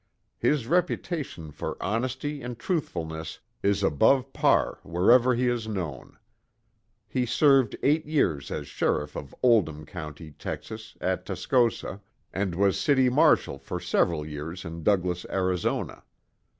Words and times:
His 0.39 0.65
reputation 0.65 1.51
for 1.51 1.77
honesty 1.79 2.41
and 2.41 2.57
truthfulness 2.57 3.37
is 3.61 3.83
above 3.83 4.33
par 4.33 4.79
wherever 4.81 5.35
he 5.35 5.47
is 5.47 5.67
known. 5.67 6.17
He 7.07 7.27
served 7.27 7.75
eight 7.83 8.07
years 8.07 8.49
as 8.49 8.67
sheriff 8.67 9.15
of 9.15 9.35
Oldham 9.43 9.85
County, 9.85 10.31
Texas, 10.31 10.97
at 11.01 11.23
Tascosa, 11.27 12.01
and 12.33 12.55
was 12.55 12.79
city 12.79 13.09
marshal 13.09 13.59
for 13.59 13.79
several 13.79 14.25
years 14.25 14.65
in 14.65 14.81
Douglas, 14.81 15.23
Arizona. 15.29 16.01